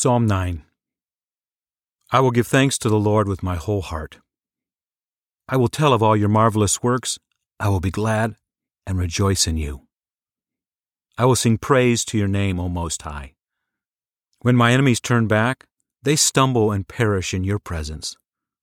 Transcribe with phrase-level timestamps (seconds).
[0.00, 0.62] Psalm 9
[2.12, 4.18] I will give thanks to the Lord with my whole heart.
[5.48, 7.18] I will tell of all your marvelous works.
[7.58, 8.36] I will be glad
[8.86, 9.88] and rejoice in you.
[11.18, 13.34] I will sing praise to your name, O Most High.
[14.42, 15.66] When my enemies turn back,
[16.00, 18.16] they stumble and perish in your presence,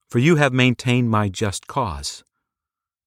[0.07, 2.23] for you have maintained my just cause.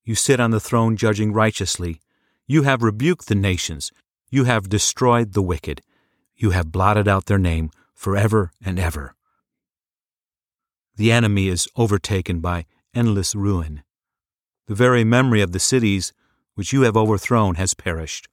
[0.04, 2.02] You sit on the throne judging righteously.
[2.46, 3.90] You have rebuked the nations.
[4.29, 5.80] You have destroyed the wicked.
[6.36, 9.16] You have blotted out their name forever and ever.
[10.95, 12.64] The enemy is overtaken by
[12.95, 13.82] endless ruin.
[14.68, 16.12] The very memory of the cities
[16.54, 18.28] which you have overthrown has perished.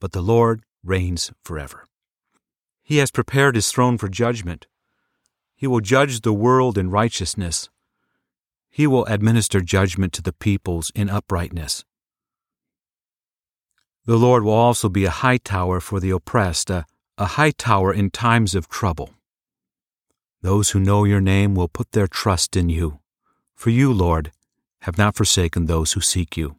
[0.00, 1.84] But the Lord reigns forever.
[2.82, 4.66] He has prepared his throne for judgment.
[5.54, 7.68] He will judge the world in righteousness.
[8.70, 11.84] He will administer judgment to the peoples in uprightness.
[14.06, 16.86] The Lord will also be a high tower for the oppressed, a,
[17.18, 19.10] a high tower in times of trouble.
[20.40, 23.00] Those who know your name will put their trust in you,
[23.54, 24.32] for you, Lord,
[24.82, 26.56] have not forsaken those who seek you.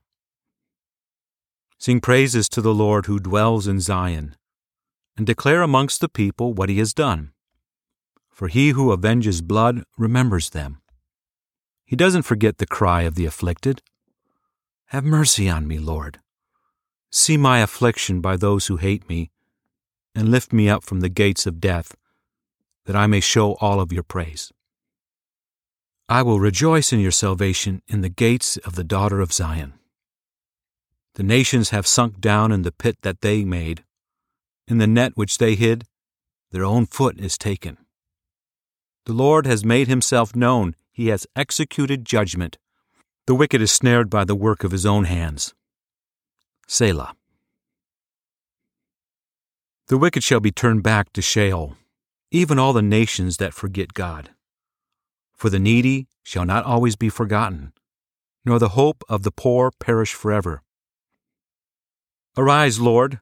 [1.78, 4.38] Sing praises to the Lord who dwells in Zion,
[5.18, 7.34] and declare amongst the people what he has done.
[8.32, 10.82] For he who avenges blood remembers them.
[11.84, 13.82] He doesn't forget the cry of the afflicted.
[14.88, 16.20] Have mercy on me, Lord.
[17.12, 19.30] See my affliction by those who hate me,
[20.16, 21.96] and lift me up from the gates of death,
[22.86, 24.52] that I may show all of your praise.
[26.10, 29.74] I will rejoice in your salvation in the gates of the daughter of Zion.
[31.16, 33.84] The nations have sunk down in the pit that they made.
[34.68, 35.86] In the net which they hid,
[36.52, 37.78] their own foot is taken.
[39.06, 42.58] The Lord has made himself known, he has executed judgment.
[43.26, 45.54] The wicked is snared by the work of his own hands.
[46.68, 47.16] Selah.
[49.88, 51.76] The wicked shall be turned back to Sheol,
[52.32, 54.30] even all the nations that forget God.
[55.36, 57.74] For the needy shall not always be forgotten,
[58.46, 60.62] nor the hope of the poor perish forever.
[62.38, 63.20] Arise, Lord,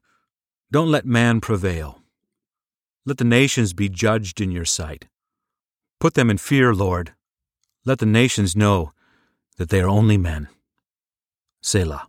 [0.71, 1.99] don't let man prevail.
[3.05, 5.07] Let the nations be judged in your sight.
[5.99, 7.13] Put them in fear, Lord.
[7.85, 8.91] Let the nations know
[9.57, 10.47] that they are only men.
[11.61, 12.07] Selah.